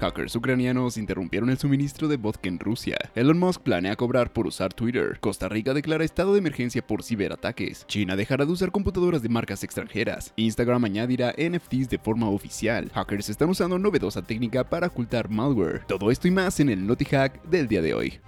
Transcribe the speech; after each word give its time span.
Hackers 0.00 0.34
ucranianos 0.36 0.96
interrumpieron 0.96 1.50
el 1.50 1.58
suministro 1.58 2.08
de 2.08 2.16
vodka 2.16 2.48
en 2.48 2.58
Rusia. 2.58 2.96
Elon 3.14 3.38
Musk 3.38 3.62
planea 3.62 3.96
cobrar 3.96 4.32
por 4.32 4.46
usar 4.46 4.72
Twitter. 4.72 5.18
Costa 5.20 5.48
Rica 5.48 5.72
declara 5.74 6.04
estado 6.04 6.32
de 6.32 6.40
emergencia 6.40 6.86
por 6.86 7.02
ciberataques. 7.02 7.86
China 7.86 8.16
dejará 8.16 8.44
de 8.44 8.52
usar 8.52 8.70
computadoras 8.70 9.22
de 9.22 9.28
marcas 9.28 9.64
extranjeras. 9.64 10.32
Instagram 10.36 10.84
añadirá 10.84 11.34
NFTs 11.38 11.88
de 11.88 11.98
forma 11.98 12.28
oficial. 12.28 12.90
Hackers 12.94 13.30
están 13.30 13.50
usando 13.50 13.78
novedosa 13.78 14.22
técnica 14.22 14.64
para 14.68 14.88
ocultar 14.88 15.28
malware. 15.28 15.84
Todo 15.86 16.10
esto 16.10 16.28
y 16.28 16.30
más 16.30 16.60
en 16.60 16.68
el 16.68 16.86
NotiHack 16.86 17.42
del 17.44 17.68
día 17.68 17.82
de 17.82 17.94
hoy. 17.94 18.20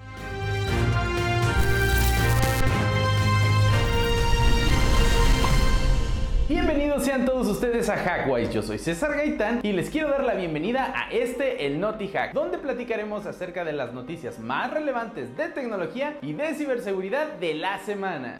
Sean 7.16 7.26
todos 7.26 7.46
ustedes 7.46 7.88
a 7.88 7.96
Hackwise, 7.96 8.52
yo 8.52 8.62
soy 8.62 8.78
César 8.78 9.16
Gaitán 9.16 9.60
y 9.62 9.72
les 9.72 9.88
quiero 9.88 10.10
dar 10.10 10.22
la 10.22 10.34
bienvenida 10.34 10.92
a 10.94 11.10
este, 11.10 11.66
el 11.66 11.80
Noti 11.80 12.08
Hack, 12.08 12.34
donde 12.34 12.58
platicaremos 12.58 13.24
acerca 13.24 13.64
de 13.64 13.72
las 13.72 13.94
noticias 13.94 14.38
más 14.38 14.70
relevantes 14.70 15.34
de 15.34 15.48
tecnología 15.48 16.18
y 16.20 16.34
de 16.34 16.54
ciberseguridad 16.54 17.32
de 17.34 17.54
la 17.54 17.78
semana. 17.78 18.38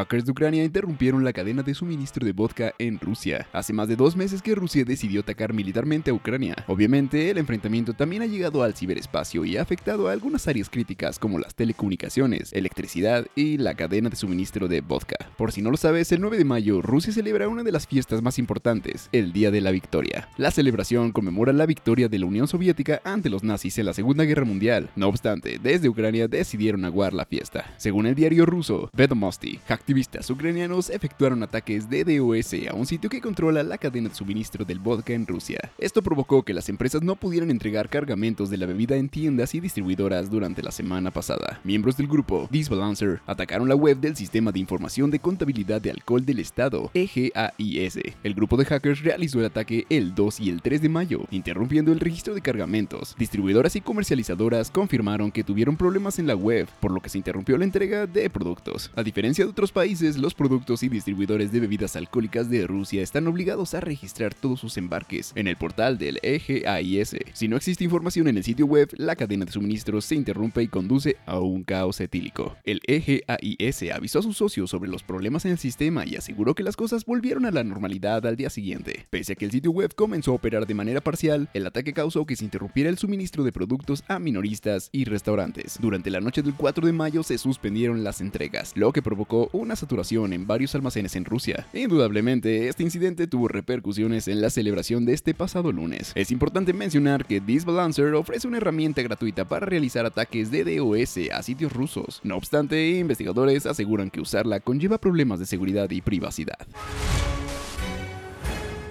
Hackers 0.00 0.24
de 0.24 0.32
Ucrania 0.32 0.64
interrumpieron 0.64 1.24
la 1.24 1.32
cadena 1.34 1.62
de 1.62 1.74
suministro 1.74 2.24
de 2.24 2.32
vodka 2.32 2.72
en 2.78 2.98
Rusia. 2.98 3.46
Hace 3.52 3.74
más 3.74 3.86
de 3.86 3.96
dos 3.96 4.16
meses 4.16 4.40
que 4.40 4.54
Rusia 4.54 4.82
decidió 4.82 5.20
atacar 5.20 5.52
militarmente 5.52 6.10
a 6.10 6.14
Ucrania. 6.14 6.56
Obviamente, 6.68 7.28
el 7.28 7.36
enfrentamiento 7.36 7.92
también 7.92 8.22
ha 8.22 8.26
llegado 8.26 8.62
al 8.62 8.74
ciberespacio 8.74 9.44
y 9.44 9.58
ha 9.58 9.62
afectado 9.62 10.08
a 10.08 10.12
algunas 10.12 10.48
áreas 10.48 10.70
críticas 10.70 11.18
como 11.18 11.38
las 11.38 11.54
telecomunicaciones, 11.54 12.54
electricidad 12.54 13.26
y 13.34 13.58
la 13.58 13.74
cadena 13.74 14.08
de 14.08 14.16
suministro 14.16 14.68
de 14.68 14.80
vodka. 14.80 15.16
Por 15.36 15.52
si 15.52 15.60
no 15.60 15.70
lo 15.70 15.76
sabes, 15.76 16.10
el 16.12 16.22
9 16.22 16.38
de 16.38 16.44
mayo 16.46 16.80
Rusia 16.80 17.12
celebra 17.12 17.48
una 17.48 17.62
de 17.62 17.72
las 17.72 17.86
fiestas 17.86 18.22
más 18.22 18.38
importantes, 18.38 19.10
el 19.12 19.34
Día 19.34 19.50
de 19.50 19.60
la 19.60 19.70
Victoria. 19.70 20.30
La 20.38 20.50
celebración 20.50 21.12
conmemora 21.12 21.52
la 21.52 21.66
victoria 21.66 22.08
de 22.08 22.18
la 22.18 22.24
Unión 22.24 22.48
Soviética 22.48 23.02
ante 23.04 23.28
los 23.28 23.44
nazis 23.44 23.76
en 23.76 23.84
la 23.84 23.92
Segunda 23.92 24.24
Guerra 24.24 24.46
Mundial. 24.46 24.88
No 24.96 25.08
obstante, 25.08 25.58
desde 25.62 25.90
Ucrania 25.90 26.26
decidieron 26.26 26.86
aguar 26.86 27.12
la 27.12 27.26
fiesta. 27.26 27.74
Según 27.76 28.06
el 28.06 28.14
diario 28.14 28.46
ruso 28.46 28.88
Vedomosti, 28.94 29.60
activistas 29.90 30.30
ucranianos 30.30 30.88
efectuaron 30.88 31.42
ataques 31.42 31.90
de 31.90 32.04
DOS 32.04 32.54
a 32.70 32.74
un 32.74 32.86
sitio 32.86 33.10
que 33.10 33.20
controla 33.20 33.64
la 33.64 33.76
cadena 33.76 34.08
de 34.08 34.14
suministro 34.14 34.64
del 34.64 34.78
vodka 34.78 35.14
en 35.14 35.26
Rusia. 35.26 35.58
Esto 35.78 36.00
provocó 36.00 36.44
que 36.44 36.54
las 36.54 36.68
empresas 36.68 37.02
no 37.02 37.16
pudieran 37.16 37.50
entregar 37.50 37.88
cargamentos 37.88 38.50
de 38.50 38.56
la 38.56 38.66
bebida 38.66 38.94
en 38.94 39.08
tiendas 39.08 39.52
y 39.56 39.58
distribuidoras 39.58 40.30
durante 40.30 40.62
la 40.62 40.70
semana 40.70 41.10
pasada. 41.10 41.58
Miembros 41.64 41.96
del 41.96 42.06
grupo 42.06 42.46
Disbalancer 42.52 43.20
atacaron 43.26 43.68
la 43.68 43.74
web 43.74 43.98
del 43.98 44.14
Sistema 44.14 44.52
de 44.52 44.60
Información 44.60 45.10
de 45.10 45.18
Contabilidad 45.18 45.80
de 45.80 45.90
Alcohol 45.90 46.24
del 46.24 46.38
Estado, 46.38 46.92
EGAIS. 46.94 47.98
El 48.22 48.34
grupo 48.34 48.56
de 48.56 48.66
hackers 48.66 49.02
realizó 49.02 49.40
el 49.40 49.46
ataque 49.46 49.86
el 49.90 50.14
2 50.14 50.38
y 50.38 50.50
el 50.50 50.62
3 50.62 50.82
de 50.82 50.88
mayo, 50.88 51.22
interrumpiendo 51.32 51.90
el 51.90 51.98
registro 51.98 52.32
de 52.32 52.42
cargamentos. 52.42 53.16
Distribuidoras 53.18 53.74
y 53.74 53.80
comercializadoras 53.80 54.70
confirmaron 54.70 55.32
que 55.32 55.42
tuvieron 55.42 55.76
problemas 55.76 56.20
en 56.20 56.28
la 56.28 56.36
web, 56.36 56.68
por 56.78 56.92
lo 56.92 57.00
que 57.00 57.08
se 57.08 57.18
interrumpió 57.18 57.58
la 57.58 57.64
entrega 57.64 58.06
de 58.06 58.30
productos. 58.30 58.92
A 58.94 59.02
diferencia 59.02 59.44
de 59.44 59.50
otros 59.50 59.69
países, 59.72 60.18
los 60.18 60.34
productos 60.34 60.82
y 60.82 60.88
distribuidores 60.88 61.52
de 61.52 61.60
bebidas 61.60 61.96
alcohólicas 61.96 62.50
de 62.50 62.66
Rusia 62.66 63.02
están 63.02 63.26
obligados 63.26 63.74
a 63.74 63.80
registrar 63.80 64.34
todos 64.34 64.60
sus 64.60 64.76
embarques 64.76 65.32
en 65.34 65.46
el 65.46 65.56
portal 65.56 65.98
del 65.98 66.18
EGAIS. 66.22 67.16
Si 67.32 67.48
no 67.48 67.56
existe 67.56 67.84
información 67.84 68.28
en 68.28 68.36
el 68.36 68.44
sitio 68.44 68.66
web, 68.66 68.88
la 68.96 69.16
cadena 69.16 69.44
de 69.44 69.52
suministro 69.52 70.00
se 70.00 70.14
interrumpe 70.14 70.62
y 70.62 70.68
conduce 70.68 71.16
a 71.26 71.38
un 71.40 71.64
caos 71.64 72.00
etílico. 72.00 72.56
El 72.64 72.80
EGAIS 72.86 73.90
avisó 73.92 74.20
a 74.20 74.22
sus 74.22 74.36
socios 74.36 74.70
sobre 74.70 74.90
los 74.90 75.02
problemas 75.02 75.44
en 75.44 75.52
el 75.52 75.58
sistema 75.58 76.06
y 76.06 76.16
aseguró 76.16 76.54
que 76.54 76.62
las 76.62 76.76
cosas 76.76 77.04
volvieron 77.04 77.44
a 77.46 77.50
la 77.50 77.64
normalidad 77.64 78.26
al 78.26 78.36
día 78.36 78.50
siguiente. 78.50 79.06
Pese 79.10 79.32
a 79.32 79.36
que 79.36 79.44
el 79.44 79.50
sitio 79.50 79.70
web 79.70 79.94
comenzó 79.94 80.32
a 80.32 80.34
operar 80.34 80.66
de 80.66 80.74
manera 80.74 81.00
parcial, 81.00 81.48
el 81.54 81.66
ataque 81.66 81.92
causó 81.92 82.26
que 82.26 82.36
se 82.36 82.44
interrumpiera 82.44 82.90
el 82.90 82.98
suministro 82.98 83.44
de 83.44 83.52
productos 83.52 84.04
a 84.08 84.18
minoristas 84.18 84.88
y 84.92 85.04
restaurantes. 85.04 85.78
Durante 85.80 86.10
la 86.10 86.20
noche 86.20 86.42
del 86.42 86.54
4 86.54 86.86
de 86.86 86.92
mayo 86.92 87.22
se 87.22 87.38
suspendieron 87.38 88.04
las 88.04 88.20
entregas, 88.20 88.72
lo 88.76 88.92
que 88.92 89.02
provocó 89.02 89.48
una 89.60 89.76
saturación 89.76 90.32
en 90.32 90.46
varios 90.46 90.74
almacenes 90.74 91.16
en 91.16 91.24
Rusia. 91.24 91.66
Indudablemente, 91.72 92.68
este 92.68 92.82
incidente 92.82 93.26
tuvo 93.26 93.48
repercusiones 93.48 94.28
en 94.28 94.40
la 94.40 94.50
celebración 94.50 95.04
de 95.04 95.14
este 95.14 95.34
pasado 95.34 95.72
lunes. 95.72 96.12
Es 96.14 96.30
importante 96.30 96.72
mencionar 96.72 97.24
que 97.24 97.40
Disbalancer 97.40 98.14
ofrece 98.14 98.48
una 98.48 98.56
herramienta 98.56 99.02
gratuita 99.02 99.44
para 99.46 99.66
realizar 99.66 100.06
ataques 100.06 100.50
de 100.50 100.64
DOS 100.64 101.30
a 101.32 101.42
sitios 101.42 101.72
rusos. 101.72 102.20
No 102.24 102.36
obstante, 102.36 102.90
investigadores 102.98 103.66
aseguran 103.66 104.10
que 104.10 104.20
usarla 104.20 104.60
conlleva 104.60 104.98
problemas 104.98 105.38
de 105.38 105.46
seguridad 105.46 105.90
y 105.90 106.00
privacidad. 106.00 106.58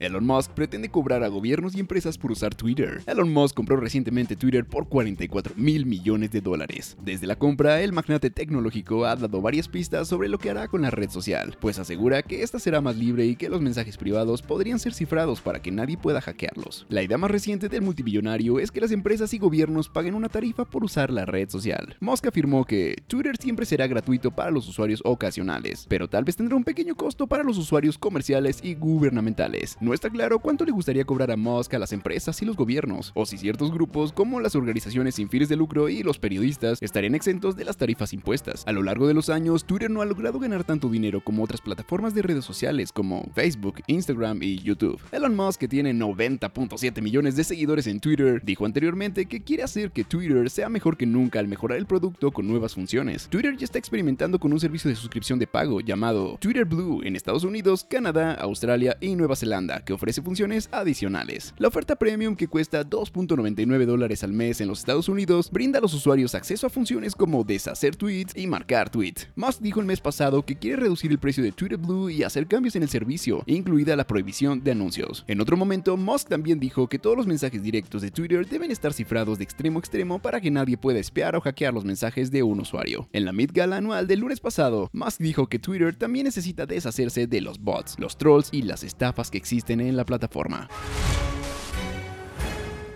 Elon 0.00 0.24
Musk 0.24 0.52
pretende 0.52 0.88
cobrar 0.88 1.22
a 1.22 1.28
gobiernos 1.28 1.76
y 1.76 1.80
empresas 1.80 2.16
por 2.16 2.32
usar 2.32 2.54
Twitter. 2.54 3.02
Elon 3.06 3.30
Musk 3.30 3.54
compró 3.54 3.76
recientemente 3.76 4.34
Twitter 4.34 4.64
por 4.64 4.88
44 4.88 5.52
mil 5.58 5.84
millones 5.84 6.30
de 6.30 6.40
dólares. 6.40 6.96
Desde 7.04 7.26
la 7.26 7.36
compra, 7.36 7.82
el 7.82 7.92
magnate 7.92 8.30
tecnológico 8.30 9.04
ha 9.04 9.14
dado 9.14 9.42
varias 9.42 9.68
pistas 9.68 10.08
sobre 10.08 10.30
lo 10.30 10.38
que 10.38 10.48
hará 10.48 10.68
con 10.68 10.80
la 10.80 10.90
red 10.90 11.10
social, 11.10 11.54
pues 11.60 11.78
asegura 11.78 12.22
que 12.22 12.42
esta 12.42 12.58
será 12.58 12.80
más 12.80 12.96
libre 12.96 13.26
y 13.26 13.36
que 13.36 13.50
los 13.50 13.60
mensajes 13.60 13.98
privados 13.98 14.40
podrían 14.40 14.78
ser 14.78 14.94
cifrados 14.94 15.42
para 15.42 15.60
que 15.60 15.70
nadie 15.70 15.98
pueda 15.98 16.22
hackearlos. 16.22 16.86
La 16.88 17.02
idea 17.02 17.18
más 17.18 17.30
reciente 17.30 17.68
del 17.68 17.82
multimillonario 17.82 18.58
es 18.58 18.70
que 18.70 18.80
las 18.80 18.92
empresas 18.92 19.34
y 19.34 19.38
gobiernos 19.38 19.90
paguen 19.90 20.14
una 20.14 20.30
tarifa 20.30 20.64
por 20.64 20.82
usar 20.82 21.10
la 21.10 21.26
red 21.26 21.50
social. 21.50 21.98
Musk 22.00 22.26
afirmó 22.26 22.64
que 22.64 22.96
Twitter 23.06 23.36
siempre 23.36 23.66
será 23.66 23.86
gratuito 23.86 24.30
para 24.30 24.50
los 24.50 24.66
usuarios 24.66 25.02
ocasionales, 25.04 25.84
pero 25.90 26.08
tal 26.08 26.24
vez 26.24 26.36
tendrá 26.36 26.56
un 26.56 26.64
pequeño 26.64 26.94
costo 26.94 27.26
para 27.26 27.44
los 27.44 27.58
usuarios 27.58 27.98
comerciales 27.98 28.60
y 28.62 28.74
gubernamentales. 28.76 29.76
Está 29.94 30.10
claro 30.10 30.38
cuánto 30.38 30.64
le 30.64 30.72
gustaría 30.72 31.04
cobrar 31.04 31.30
a 31.30 31.36
Musk 31.36 31.74
a 31.74 31.78
las 31.78 31.92
empresas 31.92 32.40
y 32.42 32.44
los 32.44 32.56
gobiernos, 32.56 33.12
o 33.14 33.26
si 33.26 33.38
ciertos 33.38 33.72
grupos 33.72 34.12
como 34.12 34.40
las 34.40 34.54
organizaciones 34.54 35.14
sin 35.14 35.28
fines 35.28 35.48
de 35.48 35.56
lucro 35.56 35.88
y 35.88 36.02
los 36.02 36.18
periodistas 36.18 36.78
estarían 36.80 37.14
exentos 37.14 37.56
de 37.56 37.64
las 37.64 37.76
tarifas 37.76 38.12
impuestas. 38.12 38.62
A 38.66 38.72
lo 38.72 38.82
largo 38.82 39.06
de 39.06 39.14
los 39.14 39.30
años, 39.30 39.64
Twitter 39.64 39.90
no 39.90 40.02
ha 40.02 40.06
logrado 40.06 40.38
ganar 40.38 40.64
tanto 40.64 40.88
dinero 40.88 41.22
como 41.22 41.42
otras 41.42 41.60
plataformas 41.60 42.14
de 42.14 42.22
redes 42.22 42.44
sociales 42.44 42.92
como 42.92 43.30
Facebook, 43.34 43.82
Instagram 43.86 44.42
y 44.42 44.58
YouTube. 44.58 45.00
Elon 45.12 45.34
Musk, 45.34 45.60
que 45.60 45.68
tiene 45.68 45.92
90.7 45.92 47.02
millones 47.02 47.36
de 47.36 47.44
seguidores 47.44 47.86
en 47.86 48.00
Twitter, 48.00 48.42
dijo 48.44 48.66
anteriormente 48.66 49.26
que 49.26 49.42
quiere 49.42 49.62
hacer 49.62 49.90
que 49.90 50.04
Twitter 50.04 50.50
sea 50.50 50.68
mejor 50.68 50.96
que 50.96 51.06
nunca 51.06 51.38
al 51.38 51.48
mejorar 51.48 51.78
el 51.78 51.86
producto 51.86 52.30
con 52.30 52.46
nuevas 52.46 52.74
funciones. 52.74 53.28
Twitter 53.28 53.56
ya 53.56 53.64
está 53.64 53.78
experimentando 53.78 54.38
con 54.38 54.52
un 54.52 54.60
servicio 54.60 54.88
de 54.88 54.96
suscripción 54.96 55.38
de 55.38 55.46
pago 55.46 55.80
llamado 55.80 56.36
Twitter 56.40 56.64
Blue 56.64 57.02
en 57.02 57.16
Estados 57.16 57.44
Unidos, 57.44 57.86
Canadá, 57.88 58.34
Australia 58.34 58.96
y 59.00 59.16
Nueva 59.16 59.36
Zelanda 59.36 59.79
que 59.84 59.92
ofrece 59.92 60.22
funciones 60.22 60.68
adicionales. 60.72 61.54
La 61.58 61.68
oferta 61.68 61.96
premium 61.96 62.36
que 62.36 62.48
cuesta 62.48 62.84
2.99 62.84 63.86
dólares 63.86 64.24
al 64.24 64.32
mes 64.32 64.60
en 64.60 64.68
los 64.68 64.80
Estados 64.80 65.08
Unidos 65.08 65.50
brinda 65.50 65.78
a 65.78 65.82
los 65.82 65.94
usuarios 65.94 66.34
acceso 66.34 66.66
a 66.66 66.70
funciones 66.70 67.14
como 67.14 67.44
deshacer 67.44 67.96
tweets 67.96 68.36
y 68.36 68.46
marcar 68.46 68.90
tweets. 68.90 69.28
Musk 69.36 69.60
dijo 69.60 69.80
el 69.80 69.86
mes 69.86 70.00
pasado 70.00 70.44
que 70.44 70.56
quiere 70.56 70.76
reducir 70.76 71.10
el 71.10 71.18
precio 71.18 71.42
de 71.42 71.52
Twitter 71.52 71.78
Blue 71.78 72.10
y 72.10 72.22
hacer 72.22 72.46
cambios 72.46 72.76
en 72.76 72.82
el 72.82 72.88
servicio, 72.88 73.42
incluida 73.46 73.96
la 73.96 74.06
prohibición 74.06 74.62
de 74.62 74.72
anuncios. 74.72 75.24
En 75.26 75.40
otro 75.40 75.56
momento, 75.56 75.96
Musk 75.96 76.28
también 76.28 76.58
dijo 76.58 76.88
que 76.88 76.98
todos 76.98 77.16
los 77.16 77.26
mensajes 77.26 77.62
directos 77.62 78.02
de 78.02 78.10
Twitter 78.10 78.46
deben 78.46 78.70
estar 78.70 78.92
cifrados 78.92 79.38
de 79.38 79.44
extremo 79.44 79.78
a 79.78 79.80
extremo 79.80 80.18
para 80.18 80.40
que 80.40 80.50
nadie 80.50 80.76
pueda 80.76 80.98
espiar 80.98 81.36
o 81.36 81.40
hackear 81.40 81.72
los 81.74 81.84
mensajes 81.84 82.30
de 82.30 82.42
un 82.42 82.60
usuario. 82.60 83.08
En 83.12 83.24
la 83.24 83.32
Mid 83.32 83.50
Gala 83.52 83.76
anual 83.76 84.06
del 84.06 84.20
lunes 84.20 84.40
pasado, 84.40 84.90
Musk 84.92 85.20
dijo 85.20 85.48
que 85.48 85.58
Twitter 85.58 85.94
también 85.94 86.24
necesita 86.24 86.66
deshacerse 86.66 87.26
de 87.26 87.40
los 87.40 87.60
bots, 87.60 87.96
los 87.98 88.18
trolls 88.18 88.48
y 88.52 88.62
las 88.62 88.82
estafas 88.82 89.30
que 89.30 89.38
existen 89.38 89.69
en 89.78 89.96
la 89.96 90.04
plataforma. 90.04 90.68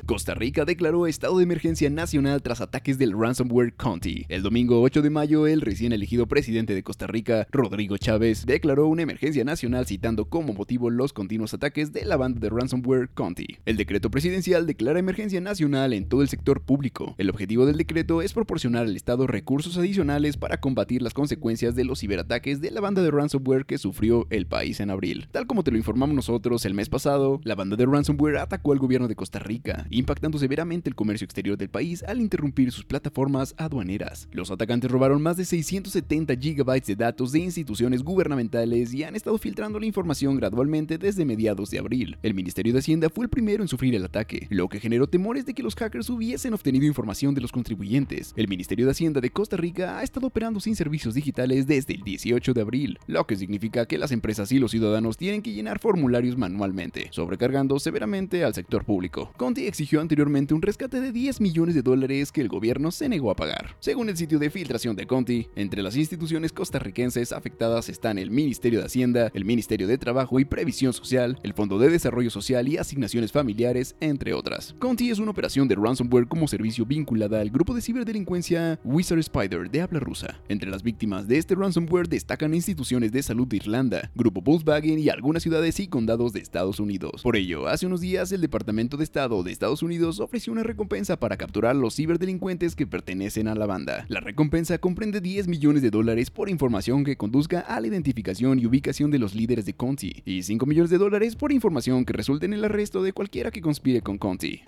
Costa 0.06 0.34
Rica 0.34 0.66
declaró 0.66 1.06
estado 1.06 1.38
de 1.38 1.44
emergencia 1.44 1.88
nacional 1.88 2.42
tras 2.42 2.60
ataques 2.60 2.98
del 2.98 3.18
ransomware 3.18 3.74
Conti. 3.74 4.26
El 4.28 4.42
domingo 4.42 4.82
8 4.82 5.00
de 5.00 5.08
mayo, 5.08 5.46
el 5.46 5.62
recién 5.62 5.94
elegido 5.94 6.26
presidente 6.26 6.74
de 6.74 6.82
Costa 6.82 7.06
Rica, 7.06 7.46
Rodrigo 7.50 7.96
Chávez, 7.96 8.44
declaró 8.44 8.86
una 8.86 9.00
emergencia 9.00 9.44
nacional 9.44 9.86
citando 9.86 10.26
como 10.26 10.52
motivo 10.52 10.90
los 10.90 11.14
continuos 11.14 11.54
ataques 11.54 11.94
de 11.94 12.04
la 12.04 12.18
banda 12.18 12.38
de 12.38 12.50
ransomware 12.50 13.08
Conti. 13.14 13.56
El 13.64 13.78
decreto 13.78 14.10
presidencial 14.10 14.66
declara 14.66 14.98
emergencia 14.98 15.40
nacional 15.40 15.94
en 15.94 16.06
todo 16.06 16.20
el 16.20 16.28
sector 16.28 16.60
público. 16.60 17.14
El 17.16 17.30
objetivo 17.30 17.64
del 17.64 17.78
decreto 17.78 18.20
es 18.20 18.34
proporcionar 18.34 18.84
al 18.84 18.96
Estado 18.96 19.26
recursos 19.26 19.78
adicionales 19.78 20.36
para 20.36 20.60
combatir 20.60 21.00
las 21.00 21.14
consecuencias 21.14 21.74
de 21.76 21.84
los 21.84 22.00
ciberataques 22.00 22.60
de 22.60 22.70
la 22.70 22.82
banda 22.82 23.02
de 23.02 23.10
ransomware 23.10 23.64
que 23.64 23.78
sufrió 23.78 24.26
el 24.28 24.46
país 24.46 24.80
en 24.80 24.90
abril. 24.90 25.28
Tal 25.32 25.46
como 25.46 25.64
te 25.64 25.70
lo 25.70 25.78
informamos 25.78 26.14
nosotros 26.14 26.66
el 26.66 26.74
mes 26.74 26.90
pasado, 26.90 27.40
la 27.44 27.54
banda 27.54 27.76
de 27.76 27.86
ransomware 27.86 28.36
atacó 28.36 28.72
al 28.72 28.78
gobierno 28.78 29.08
de 29.08 29.16
Costa 29.16 29.38
Rica 29.38 29.86
impactando 29.94 30.38
severamente 30.38 30.88
el 30.88 30.94
comercio 30.94 31.24
exterior 31.24 31.56
del 31.56 31.68
país 31.68 32.02
al 32.02 32.20
interrumpir 32.20 32.72
sus 32.72 32.84
plataformas 32.84 33.54
aduaneras. 33.56 34.28
Los 34.32 34.50
atacantes 34.50 34.90
robaron 34.90 35.22
más 35.22 35.36
de 35.36 35.44
670 35.44 36.36
gigabytes 36.36 36.86
de 36.86 36.96
datos 36.96 37.32
de 37.32 37.40
instituciones 37.40 38.02
gubernamentales 38.02 38.92
y 38.92 39.04
han 39.04 39.16
estado 39.16 39.38
filtrando 39.38 39.78
la 39.78 39.86
información 39.86 40.36
gradualmente 40.36 40.98
desde 40.98 41.24
mediados 41.24 41.70
de 41.70 41.78
abril. 41.78 42.18
El 42.22 42.34
Ministerio 42.34 42.72
de 42.72 42.80
Hacienda 42.80 43.08
fue 43.08 43.24
el 43.24 43.30
primero 43.30 43.62
en 43.62 43.68
sufrir 43.68 43.94
el 43.94 44.04
ataque, 44.04 44.46
lo 44.50 44.68
que 44.68 44.80
generó 44.80 45.06
temores 45.06 45.46
de 45.46 45.54
que 45.54 45.62
los 45.62 45.74
hackers 45.74 46.10
hubiesen 46.10 46.54
obtenido 46.54 46.86
información 46.86 47.34
de 47.34 47.40
los 47.40 47.52
contribuyentes. 47.52 48.32
El 48.36 48.48
Ministerio 48.48 48.86
de 48.86 48.92
Hacienda 48.92 49.20
de 49.20 49.30
Costa 49.30 49.56
Rica 49.56 49.98
ha 49.98 50.02
estado 50.02 50.26
operando 50.26 50.60
sin 50.60 50.76
servicios 50.76 51.14
digitales 51.14 51.66
desde 51.66 51.94
el 51.94 52.02
18 52.02 52.54
de 52.54 52.60
abril, 52.60 52.98
lo 53.06 53.26
que 53.26 53.36
significa 53.36 53.86
que 53.86 53.98
las 53.98 54.12
empresas 54.12 54.50
y 54.52 54.58
los 54.58 54.70
ciudadanos 54.70 55.16
tienen 55.16 55.42
que 55.42 55.52
llenar 55.52 55.78
formularios 55.78 56.36
manualmente, 56.36 57.08
sobrecargando 57.10 57.78
severamente 57.78 58.44
al 58.44 58.54
sector 58.54 58.84
público. 58.84 59.32
Conti 59.36 59.66
exigió 59.84 60.00
anteriormente 60.00 60.54
un 60.54 60.62
rescate 60.62 60.98
de 60.98 61.12
10 61.12 61.42
millones 61.42 61.74
de 61.74 61.82
dólares 61.82 62.32
que 62.32 62.40
el 62.40 62.48
gobierno 62.48 62.90
se 62.90 63.06
negó 63.06 63.30
a 63.30 63.36
pagar. 63.36 63.76
Según 63.80 64.08
el 64.08 64.16
sitio 64.16 64.38
de 64.38 64.48
filtración 64.48 64.96
de 64.96 65.06
Conti, 65.06 65.48
entre 65.56 65.82
las 65.82 65.94
instituciones 65.94 66.54
costarricenses 66.54 67.32
afectadas 67.32 67.90
están 67.90 68.16
el 68.16 68.30
Ministerio 68.30 68.78
de 68.78 68.86
Hacienda, 68.86 69.30
el 69.34 69.44
Ministerio 69.44 69.86
de 69.86 69.98
Trabajo 69.98 70.40
y 70.40 70.46
Previsión 70.46 70.94
Social, 70.94 71.38
el 71.42 71.52
Fondo 71.52 71.78
de 71.78 71.90
Desarrollo 71.90 72.30
Social 72.30 72.66
y 72.66 72.78
Asignaciones 72.78 73.30
Familiares, 73.30 73.94
entre 74.00 74.32
otras. 74.32 74.74
Conti 74.78 75.10
es 75.10 75.18
una 75.18 75.32
operación 75.32 75.68
de 75.68 75.74
ransomware 75.74 76.28
como 76.28 76.48
servicio 76.48 76.86
vinculada 76.86 77.42
al 77.42 77.50
grupo 77.50 77.74
de 77.74 77.82
ciberdelincuencia 77.82 78.80
Wizard 78.84 79.18
Spider 79.18 79.70
de 79.70 79.82
habla 79.82 80.00
rusa. 80.00 80.40
Entre 80.48 80.70
las 80.70 80.82
víctimas 80.82 81.28
de 81.28 81.36
este 81.36 81.56
ransomware 81.56 82.08
destacan 82.08 82.54
instituciones 82.54 83.12
de 83.12 83.22
salud 83.22 83.46
de 83.46 83.56
Irlanda, 83.56 84.10
Grupo 84.14 84.40
Volkswagen 84.40 84.98
y 84.98 85.10
algunas 85.10 85.42
ciudades 85.42 85.78
y 85.78 85.88
condados 85.88 86.32
de 86.32 86.40
Estados 86.40 86.80
Unidos. 86.80 87.20
Por 87.22 87.36
ello, 87.36 87.68
hace 87.68 87.84
unos 87.84 88.00
días 88.00 88.32
el 88.32 88.40
Departamento 88.40 88.96
de 88.96 89.04
Estado 89.04 89.42
de 89.42 89.52
Estados 89.74 89.82
Unidos 89.82 90.20
ofreció 90.20 90.52
una 90.52 90.62
recompensa 90.62 91.18
para 91.18 91.36
capturar 91.36 91.74
los 91.74 91.96
ciberdelincuentes 91.96 92.76
que 92.76 92.86
pertenecen 92.86 93.48
a 93.48 93.56
la 93.56 93.66
banda. 93.66 94.06
La 94.06 94.20
recompensa 94.20 94.78
comprende 94.78 95.20
10 95.20 95.48
millones 95.48 95.82
de 95.82 95.90
dólares 95.90 96.30
por 96.30 96.48
información 96.48 97.02
que 97.02 97.16
conduzca 97.16 97.58
a 97.58 97.80
la 97.80 97.88
identificación 97.88 98.60
y 98.60 98.66
ubicación 98.66 99.10
de 99.10 99.18
los 99.18 99.34
líderes 99.34 99.66
de 99.66 99.74
Conti 99.74 100.22
y 100.24 100.44
5 100.44 100.64
millones 100.64 100.90
de 100.90 100.98
dólares 100.98 101.34
por 101.34 101.50
información 101.50 102.04
que 102.04 102.12
resulte 102.12 102.46
en 102.46 102.52
el 102.52 102.64
arresto 102.64 103.02
de 103.02 103.12
cualquiera 103.12 103.50
que 103.50 103.60
conspire 103.60 104.00
con 104.00 104.16
Conti. 104.16 104.62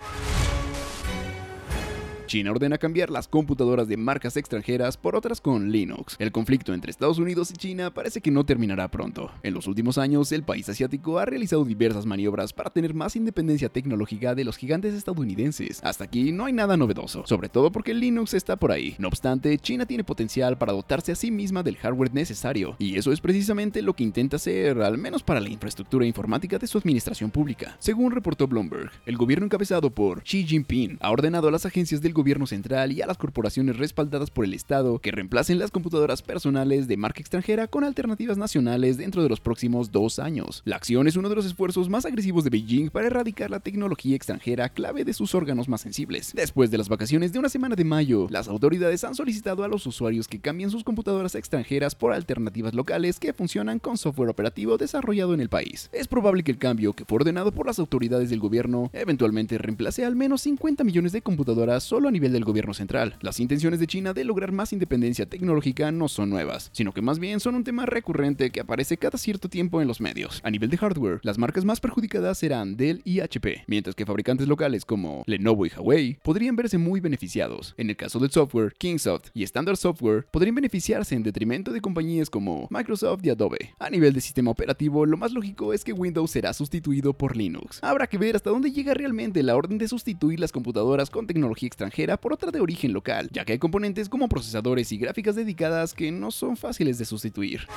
China 2.27 2.51
ordena 2.51 2.77
cambiar 2.77 3.09
las 3.09 3.27
computadoras 3.27 3.87
de 3.87 3.95
marcas 3.95 4.35
extranjeras 4.35 4.97
por 4.97 5.15
otras 5.15 5.39
con 5.39 5.71
Linux. 5.71 6.17
El 6.19 6.33
conflicto 6.33 6.73
entre 6.73 6.91
Estados 6.91 7.19
Unidos 7.19 7.49
y 7.51 7.53
China 7.53 7.93
parece 7.93 8.19
que 8.19 8.31
no 8.31 8.45
terminará 8.45 8.91
pronto. 8.91 9.31
En 9.43 9.53
los 9.53 9.65
últimos 9.65 9.97
años, 9.97 10.31
el 10.33 10.43
país 10.43 10.67
asiático 10.67 11.19
ha 11.19 11.25
realizado 11.25 11.63
diversas 11.63 12.05
maniobras 12.05 12.51
para 12.51 12.69
tener 12.69 12.93
más 12.93 13.15
independencia 13.15 13.69
tecnológica 13.69 14.35
de 14.35 14.43
los 14.43 14.57
gigantes 14.57 14.93
estadounidenses. 14.93 15.79
Hasta 15.83 16.03
aquí 16.03 16.33
no 16.33 16.45
hay 16.45 16.53
nada 16.53 16.75
novedoso, 16.75 17.25
sobre 17.25 17.47
todo 17.47 17.71
porque 17.71 17.93
Linux 17.93 18.33
está 18.33 18.57
por 18.57 18.73
ahí. 18.73 18.95
No 18.99 19.07
obstante, 19.07 19.57
China 19.57 19.85
tiene 19.85 20.03
potencial 20.03 20.57
para 20.57 20.73
dotarse 20.73 21.13
a 21.13 21.15
sí 21.15 21.31
misma 21.31 21.63
del 21.63 21.77
hardware 21.77 22.13
necesario, 22.13 22.75
y 22.77 22.97
eso 22.97 23.13
es 23.13 23.21
precisamente 23.21 23.81
lo 23.81 23.95
que 23.95 24.03
intenta 24.03 24.35
hacer, 24.35 24.81
al 24.81 24.97
menos 24.97 25.23
para 25.23 25.39
la 25.39 25.49
infraestructura 25.49 26.05
informática 26.05 26.57
de 26.57 26.67
su 26.67 26.77
administración 26.77 27.31
pública. 27.31 27.77
Según 27.79 28.11
reportó 28.11 28.47
Bloomberg, 28.47 28.91
el 29.05 29.15
gobierno 29.15 29.45
encabezado 29.45 29.89
por 29.91 30.23
Xi 30.23 30.45
Jinping 30.45 30.97
ha 30.99 31.09
ordenado 31.09 31.47
a 31.47 31.51
las 31.51 31.65
agencias 31.65 32.01
del 32.01 32.16
gobierno 32.17 32.45
central 32.47 32.91
y 32.91 33.01
a 33.01 33.07
las 33.07 33.17
corporaciones 33.17 33.77
respaldadas 33.77 34.29
por 34.29 34.43
el 34.43 34.53
Estado 34.53 34.99
que 34.99 35.11
reemplacen 35.11 35.59
las 35.59 35.71
computadoras 35.71 36.21
personales 36.21 36.89
de 36.89 36.97
marca 36.97 37.21
extranjera 37.21 37.67
con 37.67 37.85
alternativas 37.85 38.37
nacionales 38.37 38.97
dentro 38.97 39.23
de 39.23 39.29
los 39.29 39.39
próximos 39.39 39.91
dos 39.91 40.19
años. 40.19 40.61
La 40.65 40.75
acción 40.75 41.07
es 41.07 41.15
uno 41.15 41.29
de 41.29 41.35
los 41.35 41.45
esfuerzos 41.45 41.87
más 41.87 42.05
agresivos 42.05 42.43
de 42.43 42.49
Beijing 42.49 42.89
para 42.89 43.07
erradicar 43.07 43.49
la 43.49 43.61
tecnología 43.61 44.15
extranjera 44.15 44.67
clave 44.69 45.05
de 45.05 45.13
sus 45.13 45.33
órganos 45.35 45.69
más 45.69 45.81
sensibles. 45.81 46.33
Después 46.33 46.71
de 46.71 46.77
las 46.77 46.89
vacaciones 46.89 47.31
de 47.31 47.39
una 47.39 47.49
semana 47.49 47.75
de 47.75 47.85
mayo, 47.85 48.27
las 48.29 48.47
autoridades 48.47 49.03
han 49.03 49.15
solicitado 49.15 49.63
a 49.63 49.67
los 49.67 49.85
usuarios 49.85 50.27
que 50.27 50.41
cambien 50.41 50.71
sus 50.71 50.83
computadoras 50.83 51.35
extranjeras 51.35 51.95
por 51.95 52.11
alternativas 52.11 52.73
locales 52.73 53.19
que 53.19 53.31
funcionan 53.31 53.79
con 53.79 53.97
software 53.97 54.29
operativo 54.29 54.77
desarrollado 54.77 55.33
en 55.33 55.41
el 55.41 55.49
país. 55.49 55.89
Es 55.93 56.07
probable 56.07 56.43
que 56.43 56.51
el 56.51 56.57
cambio, 56.57 56.93
que 56.93 57.05
fue 57.05 57.17
ordenado 57.17 57.51
por 57.51 57.67
las 57.67 57.79
autoridades 57.79 58.31
del 58.31 58.39
gobierno, 58.39 58.89
eventualmente 58.93 59.57
reemplace 59.57 60.03
al 60.03 60.15
menos 60.15 60.41
50 60.41 60.83
millones 60.83 61.11
de 61.11 61.21
computadoras 61.21 61.83
solo 61.83 62.06
a 62.07 62.11
nivel 62.11 62.33
del 62.33 62.45
gobierno 62.45 62.73
central. 62.73 63.17
Las 63.21 63.39
intenciones 63.39 63.79
de 63.79 63.87
China 63.87 64.13
de 64.13 64.23
lograr 64.23 64.51
más 64.51 64.73
independencia 64.73 65.25
tecnológica 65.25 65.91
no 65.91 66.07
son 66.07 66.29
nuevas, 66.29 66.69
sino 66.73 66.93
que 66.93 67.01
más 67.01 67.19
bien 67.19 67.39
son 67.39 67.55
un 67.55 67.63
tema 67.63 67.85
recurrente 67.85 68.49
que 68.51 68.59
aparece 68.59 68.97
cada 68.97 69.17
cierto 69.17 69.49
tiempo 69.49 69.81
en 69.81 69.87
los 69.87 70.01
medios. 70.01 70.41
A 70.43 70.51
nivel 70.51 70.69
de 70.69 70.77
hardware, 70.77 71.19
las 71.23 71.37
marcas 71.37 71.65
más 71.65 71.79
perjudicadas 71.79 72.37
serán 72.37 72.77
Dell 72.77 73.01
y 73.03 73.19
HP, 73.19 73.63
mientras 73.67 73.95
que 73.95 74.05
fabricantes 74.05 74.47
locales 74.47 74.85
como 74.85 75.23
Lenovo 75.25 75.65
y 75.65 75.69
Huawei 75.69 76.19
podrían 76.23 76.55
verse 76.55 76.77
muy 76.77 76.99
beneficiados. 76.99 77.73
En 77.77 77.89
el 77.89 77.97
caso 77.97 78.19
del 78.19 78.31
software, 78.31 78.73
Kingsoft 78.77 79.29
y 79.33 79.43
Standard 79.43 79.77
Software 79.77 80.25
podrían 80.31 80.55
beneficiarse 80.55 81.15
en 81.15 81.23
detrimento 81.23 81.71
de 81.71 81.81
compañías 81.81 82.29
como 82.29 82.67
Microsoft 82.69 83.21
y 83.23 83.29
Adobe. 83.29 83.73
A 83.79 83.89
nivel 83.89 84.13
de 84.13 84.21
sistema 84.21 84.51
operativo, 84.51 85.05
lo 85.05 85.17
más 85.17 85.33
lógico 85.33 85.73
es 85.73 85.83
que 85.83 85.93
Windows 85.93 86.31
será 86.31 86.53
sustituido 86.53 87.13
por 87.13 87.35
Linux. 87.35 87.79
Habrá 87.81 88.07
que 88.07 88.17
ver 88.17 88.35
hasta 88.35 88.49
dónde 88.49 88.71
llega 88.71 88.93
realmente 88.93 89.43
la 89.43 89.55
orden 89.55 89.77
de 89.77 89.87
sustituir 89.87 90.39
las 90.39 90.51
computadoras 90.51 91.09
con 91.09 91.27
tecnología 91.27 91.67
extranjera 91.67 91.96
por 92.17 92.31
otra 92.33 92.51
de 92.51 92.59
origen 92.59 92.93
local, 92.93 93.29
ya 93.31 93.43
que 93.43 93.53
hay 93.53 93.59
componentes 93.59 94.07
como 94.07 94.29
procesadores 94.29 94.91
y 94.91 94.97
gráficas 94.97 95.35
dedicadas 95.35 95.95
que 95.95 96.11
no 96.11 96.29
son 96.29 96.55
fáciles 96.55 96.99
de 96.99 97.05
sustituir. 97.05 97.67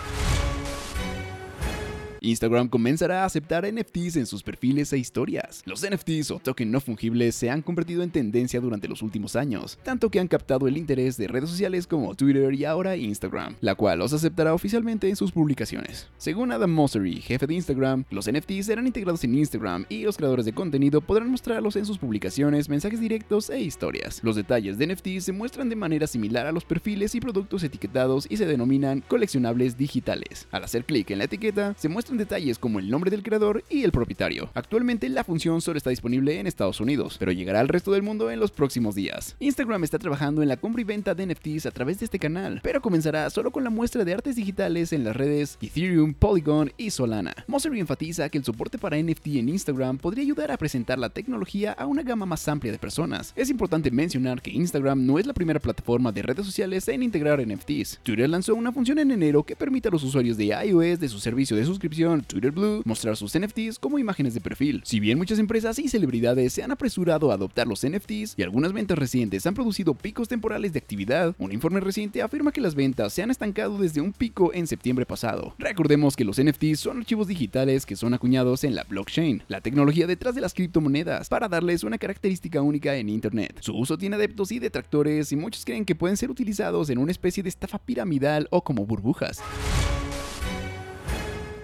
Instagram 2.21 2.69
comenzará 2.69 3.23
a 3.23 3.25
aceptar 3.25 3.67
NFTs 3.67 4.17
en 4.17 4.27
sus 4.27 4.43
perfiles 4.43 4.93
e 4.93 4.99
historias. 4.99 5.63
Los 5.65 5.83
NFTs 5.89 6.31
o 6.33 6.39
token 6.39 6.71
no 6.71 6.81
fungibles 6.81 7.35
se 7.35 7.49
han 7.49 7.63
convertido 7.63 8.03
en 8.03 8.11
tendencia 8.11 8.61
durante 8.61 8.89
los 8.89 9.01
últimos 9.01 9.37
años, 9.37 9.79
tanto 9.83 10.11
que 10.11 10.21
han 10.21 10.29
captado 10.29 10.69
el 10.69 10.77
interés 10.77 11.17
de 11.17 11.29
redes 11.29 11.49
sociales 11.49 11.87
como 11.87 12.15
Twitter 12.15 12.53
y 12.53 12.67
ahora 12.67 12.97
Instagram, 12.97 13.57
la 13.61 13.75
cual 13.75 14.01
los 14.01 14.13
aceptará 14.13 14.53
oficialmente 14.53 15.09
en 15.09 15.17
sus 15.17 15.33
publicaciones. 15.33 16.09
Según 16.19 16.53
Adam 16.53 16.71
Mosseri, 16.71 17.21
jefe 17.21 17.47
de 17.47 17.55
Instagram, 17.55 18.05
los 18.11 18.31
NFTs 18.31 18.67
serán 18.67 18.87
integrados 18.87 19.25
en 19.25 19.35
Instagram 19.35 19.87
y 19.89 20.03
los 20.03 20.19
creadores 20.19 20.45
de 20.45 20.53
contenido 20.53 21.01
podrán 21.01 21.31
mostrarlos 21.31 21.77
en 21.77 21.87
sus 21.87 21.99
publicaciones, 21.99 22.69
mensajes 22.69 23.01
directos 23.01 23.49
e 23.49 23.61
historias. 23.61 24.21
Los 24.23 24.37
detalles 24.37 24.77
de 24.77 24.87
NFTs 24.89 25.25
se 25.25 25.33
muestran 25.33 25.71
de 25.71 25.77
manera 25.77 26.07
similar 26.07 26.47
a 26.47 26.53
los 26.53 26.65
perfiles 26.65 27.15
y 27.15 27.21
productos 27.21 27.63
etiquetados 27.63 28.27
y 28.29 28.37
se 28.37 28.47
denominan 28.47 29.03
coleccionables 29.09 29.79
digitales. 29.79 30.47
Al 30.51 30.65
hacer 30.65 30.85
clic 30.85 31.11
en 31.11 31.19
la 31.19 31.25
etiqueta, 31.25 31.75
se 31.79 31.89
muestra 31.89 32.10
detalles 32.19 32.59
como 32.59 32.79
el 32.79 32.91
nombre 32.91 33.11
del 33.11 33.23
creador 33.23 33.65
y 33.71 33.83
el 33.83 33.93
propietario. 33.93 34.51
Actualmente 34.55 35.09
la 35.09 35.25
función 35.25 35.61
solo 35.61 35.77
está 35.77 35.91
disponible 35.91 36.39
en 36.39 36.47
Estados 36.47 36.81
Unidos, 36.81 37.17
pero 37.19 37.33
llegará 37.33 37.61
al 37.61 37.69
resto 37.69 37.93
del 37.93 38.03
mundo 38.03 38.31
en 38.31 38.41
los 38.41 38.51
próximos 38.51 38.95
días. 38.95 39.37
Instagram 39.41 39.85
está 39.85 39.99
trabajando 39.99 40.43
en 40.43 40.49
la 40.49 40.57
compra 40.57 40.83
y 40.83 40.85
venta 40.85 41.15
de 41.15 41.27
NFTs 41.27 41.67
a 41.67 41.71
través 41.71 41.99
de 41.99 42.05
este 42.05 42.19
canal, 42.19 42.61
pero 42.63 42.81
comenzará 42.81 43.29
solo 43.31 43.51
con 43.51 43.65
la 43.65 43.71
muestra 43.71 44.05
de 44.05 44.15
artes 44.15 44.37
digitales 44.37 44.93
en 44.93 45.05
las 45.05 45.17
redes 45.17 45.59
Ethereum, 45.61 46.15
Polygon 46.15 46.73
y 46.77 46.91
Solana. 46.91 47.35
Mosseri 47.47 47.81
enfatiza 47.81 48.29
que 48.29 48.39
el 48.39 48.45
soporte 48.45 48.79
para 48.79 49.01
NFT 49.01 49.27
en 49.27 49.49
Instagram 49.49 49.99
podría 49.99 50.25
ayudar 50.25 50.51
a 50.51 50.57
presentar 50.57 50.99
la 50.99 51.11
tecnología 51.11 51.73
a 51.73 51.87
una 51.87 52.03
gama 52.03 52.27
más 52.27 52.47
amplia 52.49 52.73
de 52.73 52.79
personas. 52.79 53.33
Es 53.37 53.51
importante 53.51 53.91
mencionar 53.91 54.43
que 54.43 54.51
Instagram 54.51 55.05
no 55.05 55.19
es 55.19 55.27
la 55.27 55.35
primera 55.35 55.61
plataforma 55.61 56.13
de 56.13 56.23
redes 56.23 56.47
sociales 56.47 56.89
en 56.89 57.03
integrar 57.03 57.47
NFTs. 57.47 58.01
Twitter 58.03 58.29
lanzó 58.29 58.55
una 58.55 58.73
función 58.73 58.99
en 58.99 59.11
enero 59.11 59.43
que 59.43 59.57
permite 59.57 59.89
a 59.89 59.91
los 59.91 60.03
usuarios 60.03 60.37
de 60.37 60.47
iOS 60.47 61.01
de 61.01 61.09
su 61.09 61.21
servicio 61.21 61.57
de 61.57 61.65
suscripción 61.65 62.00
Twitter 62.27 62.51
Blue 62.51 62.81
mostrar 62.87 63.15
sus 63.15 63.39
NFTs 63.39 63.79
como 63.79 63.99
imágenes 63.99 64.33
de 64.33 64.41
perfil. 64.41 64.81
Si 64.85 65.01
bien 65.01 65.19
muchas 65.19 65.39
empresas 65.39 65.79
y 65.79 65.89
celebridades 65.89 66.55
se 66.55 66.63
han 66.63 66.71
apresurado 66.71 67.31
a 67.31 67.35
adoptar 67.35 67.67
los 67.67 67.87
NFTs 67.87 68.35
y 68.39 68.43
algunas 68.43 68.73
ventas 68.73 68.99
recientes 68.99 69.45
han 69.47 69.53
producido 69.53 69.93
picos 69.93 70.27
temporales 70.27 70.73
de 70.73 70.79
actividad, 70.79 71.35
un 71.39 71.53
informe 71.53 71.81
reciente 71.81 72.23
afirma 72.23 72.53
que 72.53 72.63
las 72.63 72.75
ventas 72.75 73.13
se 73.13 73.23
han 73.23 73.31
estancado 73.31 73.77
desde 73.77 74.01
un 74.01 74.13
pico 74.13 74.51
en 74.55 74.67
septiembre 74.67 75.05
pasado. 75.05 75.55
Recordemos 75.59 76.17
que 76.17 76.25
los 76.25 76.43
NFTs 76.43 76.81
son 76.81 76.99
archivos 76.99 77.29
digitales 77.29 77.85
que 77.85 77.97
son 77.97 78.15
acuñados 78.15 78.65
en 78.65 78.75
la 78.75 78.85
blockchain, 78.85 79.43
la 79.49 79.61
tecnología 79.61 80.07
detrás 80.07 80.35
de 80.35 80.41
las 80.41 80.55
criptomonedas, 80.55 81.29
para 81.29 81.49
darles 81.49 81.85
una 81.85 81.99
característica 81.99 82.63
única 82.63 82.97
en 82.97 83.11
Internet. 83.11 83.59
Su 83.61 83.77
uso 83.77 83.99
tiene 83.99 84.17
adeptos 84.17 84.53
y 84.53 84.59
detractores 84.59 85.33
y 85.33 85.37
muchos 85.37 85.67
creen 85.67 85.85
que 85.85 85.95
pueden 85.95 86.17
ser 86.17 86.31
utilizados 86.31 86.89
en 86.89 86.97
una 86.97 87.13
especie 87.13 87.43
de 87.43 87.51
estafa 87.51 87.79
piramidal 87.79 88.49
o 88.51 88.65
como 88.65 88.87
burbujas. 88.87 89.43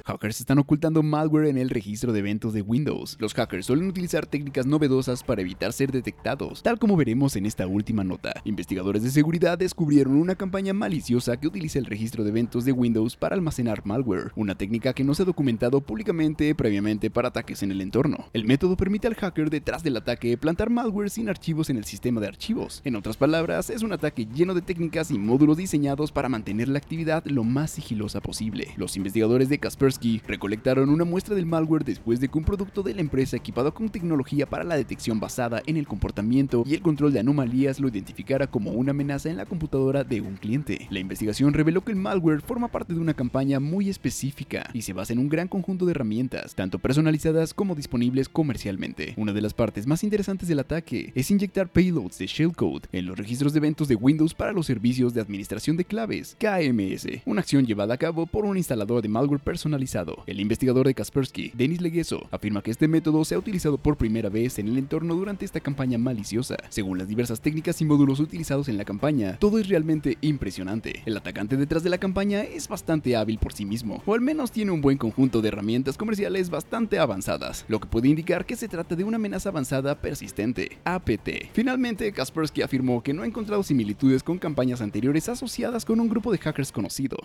Hackers 0.06 0.38
están 0.38 0.60
ocultando 0.60 1.02
malware 1.02 1.48
en 1.48 1.58
el 1.58 1.68
registro 1.68 2.12
de 2.12 2.20
eventos 2.20 2.52
de 2.52 2.62
Windows. 2.62 3.16
Los 3.18 3.34
hackers 3.34 3.66
suelen 3.66 3.88
utilizar 3.88 4.24
técnicas 4.24 4.64
novedosas 4.64 5.24
para 5.24 5.40
evitar 5.40 5.72
ser 5.72 5.90
detectados, 5.90 6.62
tal 6.62 6.78
como 6.78 6.96
veremos 6.96 7.34
en 7.34 7.44
esta 7.44 7.66
última 7.66 8.04
nota. 8.04 8.32
Investigadores 8.44 9.02
de 9.02 9.10
seguridad 9.10 9.58
descubrieron 9.58 10.14
una 10.14 10.36
campaña 10.36 10.72
maliciosa 10.72 11.36
que 11.38 11.48
utiliza 11.48 11.80
el 11.80 11.86
registro 11.86 12.22
de 12.22 12.30
eventos 12.30 12.64
de 12.64 12.70
Windows 12.70 13.16
para 13.16 13.34
almacenar 13.34 13.84
malware, 13.84 14.30
una 14.36 14.54
técnica 14.54 14.92
que 14.92 15.02
no 15.02 15.12
se 15.12 15.22
ha 15.22 15.26
documentado 15.26 15.80
públicamente 15.80 16.54
previamente 16.54 17.10
para 17.10 17.28
ataques 17.28 17.64
en 17.64 17.72
el 17.72 17.80
entorno. 17.80 18.26
El 18.32 18.44
método 18.44 18.76
permite 18.76 19.08
al 19.08 19.16
hacker 19.16 19.50
detrás 19.50 19.82
del 19.82 19.96
ataque 19.96 20.38
plantar 20.38 20.70
malware 20.70 21.10
sin 21.10 21.28
archivos 21.28 21.68
en 21.68 21.78
el 21.78 21.84
sistema 21.84 22.20
de 22.20 22.28
archivos. 22.28 22.80
En 22.84 22.94
otras 22.94 23.16
palabras, 23.16 23.70
es 23.70 23.82
un 23.82 23.92
ataque 23.92 24.28
lleno 24.32 24.54
de 24.54 24.62
técnicas 24.62 25.10
y 25.10 25.18
módulos 25.18 25.56
diseñados 25.56 26.12
para 26.12 26.28
mantener 26.28 26.68
la 26.68 26.78
actividad 26.78 27.24
lo 27.26 27.42
más 27.42 27.72
sigilosa 27.72 28.20
posible. 28.20 28.68
Los 28.76 28.96
investigadores 28.96 29.48
de 29.48 29.58
Kaspersky 29.58 29.95
Recolectaron 30.26 30.90
una 30.90 31.04
muestra 31.04 31.34
del 31.34 31.46
malware 31.46 31.84
después 31.84 32.20
de 32.20 32.28
que 32.28 32.36
un 32.36 32.44
producto 32.44 32.82
de 32.82 32.94
la 32.94 33.00
empresa 33.00 33.36
equipado 33.36 33.72
con 33.72 33.88
tecnología 33.88 34.46
para 34.46 34.64
la 34.64 34.76
detección 34.76 35.20
basada 35.20 35.62
en 35.66 35.76
el 35.76 35.86
comportamiento 35.86 36.64
y 36.66 36.74
el 36.74 36.82
control 36.82 37.12
de 37.12 37.20
anomalías 37.20 37.80
lo 37.80 37.88
identificara 37.88 38.46
como 38.46 38.72
una 38.72 38.90
amenaza 38.90 39.30
en 39.30 39.38
la 39.38 39.46
computadora 39.46 40.04
de 40.04 40.20
un 40.20 40.36
cliente. 40.36 40.86
La 40.90 40.98
investigación 40.98 41.54
reveló 41.54 41.82
que 41.82 41.92
el 41.92 41.98
malware 41.98 42.42
forma 42.42 42.68
parte 42.68 42.92
de 42.92 43.00
una 43.00 43.14
campaña 43.14 43.58
muy 43.58 43.88
específica 43.88 44.68
y 44.74 44.82
se 44.82 44.92
basa 44.92 45.14
en 45.14 45.18
un 45.18 45.30
gran 45.30 45.48
conjunto 45.48 45.86
de 45.86 45.92
herramientas, 45.92 46.54
tanto 46.54 46.78
personalizadas 46.78 47.54
como 47.54 47.74
disponibles 47.74 48.28
comercialmente. 48.28 49.14
Una 49.16 49.32
de 49.32 49.40
las 49.40 49.54
partes 49.54 49.86
más 49.86 50.04
interesantes 50.04 50.48
del 50.48 50.58
ataque 50.58 51.12
es 51.14 51.30
inyectar 51.30 51.68
payloads 51.68 52.18
de 52.18 52.26
shellcode 52.26 52.88
en 52.92 53.06
los 53.06 53.16
registros 53.16 53.52
de 53.54 53.58
eventos 53.58 53.88
de 53.88 53.94
Windows 53.94 54.34
para 54.34 54.52
los 54.52 54.66
servicios 54.66 55.14
de 55.14 55.22
administración 55.22 55.76
de 55.76 55.84
claves, 55.84 56.36
KMS, 56.38 57.22
una 57.24 57.40
acción 57.40 57.64
llevada 57.64 57.94
a 57.94 57.98
cabo 57.98 58.26
por 58.26 58.44
un 58.44 58.58
instalador 58.58 59.00
de 59.00 59.08
malware 59.08 59.40
personalizado. 59.40 59.85
El 60.26 60.40
investigador 60.40 60.86
de 60.86 60.94
Kaspersky, 60.94 61.52
Denis 61.54 61.80
Legueso, 61.80 62.26
afirma 62.32 62.60
que 62.60 62.72
este 62.72 62.88
método 62.88 63.24
se 63.24 63.36
ha 63.36 63.38
utilizado 63.38 63.78
por 63.78 63.96
primera 63.96 64.28
vez 64.28 64.58
en 64.58 64.66
el 64.66 64.78
entorno 64.78 65.14
durante 65.14 65.44
esta 65.44 65.60
campaña 65.60 65.96
maliciosa. 65.96 66.56
Según 66.70 66.98
las 66.98 67.06
diversas 67.06 67.40
técnicas 67.40 67.80
y 67.80 67.84
módulos 67.84 68.18
utilizados 68.18 68.68
en 68.68 68.78
la 68.78 68.84
campaña, 68.84 69.36
todo 69.38 69.60
es 69.60 69.68
realmente 69.68 70.18
impresionante. 70.22 71.02
El 71.06 71.16
atacante 71.16 71.56
detrás 71.56 71.84
de 71.84 71.90
la 71.90 71.98
campaña 71.98 72.42
es 72.42 72.66
bastante 72.66 73.14
hábil 73.14 73.38
por 73.38 73.52
sí 73.52 73.64
mismo, 73.64 74.02
o 74.06 74.14
al 74.14 74.20
menos 74.20 74.50
tiene 74.50 74.72
un 74.72 74.80
buen 74.80 74.98
conjunto 74.98 75.40
de 75.40 75.48
herramientas 75.48 75.96
comerciales 75.96 76.50
bastante 76.50 76.98
avanzadas, 76.98 77.64
lo 77.68 77.78
que 77.78 77.86
puede 77.86 78.08
indicar 78.08 78.44
que 78.44 78.56
se 78.56 78.68
trata 78.68 78.96
de 78.96 79.04
una 79.04 79.16
amenaza 79.16 79.50
avanzada 79.50 80.00
persistente, 80.00 80.78
APT. 80.84 81.52
Finalmente, 81.52 82.10
Kaspersky 82.10 82.62
afirmó 82.62 83.04
que 83.04 83.14
no 83.14 83.22
ha 83.22 83.26
encontrado 83.26 83.62
similitudes 83.62 84.24
con 84.24 84.38
campañas 84.38 84.80
anteriores 84.80 85.28
asociadas 85.28 85.84
con 85.84 86.00
un 86.00 86.08
grupo 86.08 86.32
de 86.32 86.38
hackers 86.38 86.72
conocido. 86.72 87.16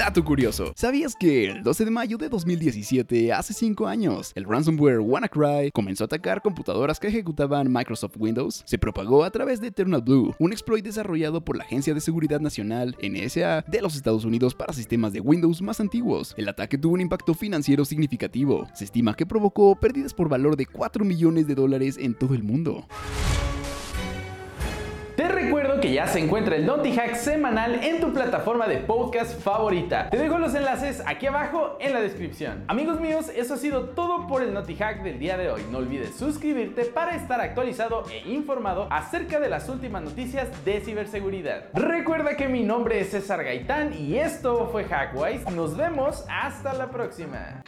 Dato 0.00 0.24
curioso, 0.24 0.72
¿sabías 0.76 1.14
que 1.14 1.50
el 1.50 1.62
12 1.62 1.84
de 1.84 1.90
mayo 1.90 2.16
de 2.16 2.30
2017, 2.30 3.34
hace 3.34 3.52
5 3.52 3.86
años, 3.86 4.32
el 4.34 4.46
ransomware 4.46 5.00
WannaCry 5.00 5.72
comenzó 5.74 6.04
a 6.04 6.06
atacar 6.06 6.40
computadoras 6.40 6.98
que 6.98 7.08
ejecutaban 7.08 7.70
Microsoft 7.70 8.16
Windows? 8.18 8.62
Se 8.64 8.78
propagó 8.78 9.24
a 9.24 9.30
través 9.30 9.60
de 9.60 9.66
Eternal 9.66 10.00
Blue, 10.00 10.34
un 10.38 10.52
exploit 10.52 10.82
desarrollado 10.82 11.44
por 11.44 11.58
la 11.58 11.64
Agencia 11.64 11.92
de 11.92 12.00
Seguridad 12.00 12.40
Nacional, 12.40 12.96
NSA, 13.02 13.66
de 13.68 13.82
los 13.82 13.94
Estados 13.94 14.24
Unidos 14.24 14.54
para 14.54 14.72
sistemas 14.72 15.12
de 15.12 15.20
Windows 15.20 15.60
más 15.60 15.80
antiguos. 15.80 16.32
El 16.38 16.48
ataque 16.48 16.78
tuvo 16.78 16.94
un 16.94 17.02
impacto 17.02 17.34
financiero 17.34 17.84
significativo. 17.84 18.68
Se 18.72 18.84
estima 18.84 19.14
que 19.14 19.26
provocó 19.26 19.78
pérdidas 19.78 20.14
por 20.14 20.30
valor 20.30 20.56
de 20.56 20.64
4 20.64 21.04
millones 21.04 21.46
de 21.46 21.54
dólares 21.54 21.98
en 22.00 22.14
todo 22.14 22.34
el 22.34 22.42
mundo. 22.42 22.86
Recuerdo 25.50 25.80
que 25.80 25.92
ya 25.92 26.06
se 26.06 26.20
encuentra 26.20 26.54
el 26.54 26.64
Naughty 26.64 26.92
Hack 26.92 27.16
semanal 27.16 27.82
en 27.82 28.00
tu 28.00 28.12
plataforma 28.12 28.68
de 28.68 28.76
podcast 28.76 29.36
favorita. 29.42 30.08
Te 30.08 30.16
dejo 30.16 30.38
los 30.38 30.54
enlaces 30.54 31.02
aquí 31.04 31.26
abajo 31.26 31.76
en 31.80 31.92
la 31.92 32.00
descripción. 32.00 32.62
Amigos 32.68 33.00
míos, 33.00 33.28
eso 33.34 33.54
ha 33.54 33.56
sido 33.56 33.86
todo 33.88 34.28
por 34.28 34.44
el 34.44 34.54
Naughty 34.54 34.76
Hack 34.76 35.02
del 35.02 35.18
día 35.18 35.36
de 35.36 35.50
hoy. 35.50 35.62
No 35.72 35.78
olvides 35.78 36.14
suscribirte 36.14 36.84
para 36.84 37.16
estar 37.16 37.40
actualizado 37.40 38.04
e 38.12 38.30
informado 38.30 38.86
acerca 38.92 39.40
de 39.40 39.48
las 39.48 39.68
últimas 39.68 40.04
noticias 40.04 40.46
de 40.64 40.80
ciberseguridad. 40.82 41.64
Recuerda 41.74 42.36
que 42.36 42.46
mi 42.46 42.62
nombre 42.62 43.00
es 43.00 43.10
César 43.10 43.42
Gaitán 43.42 43.92
y 43.92 44.18
esto 44.18 44.68
fue 44.70 44.84
Hackwise. 44.84 45.50
Nos 45.50 45.76
vemos 45.76 46.24
hasta 46.28 46.74
la 46.74 46.92
próxima. 46.92 47.64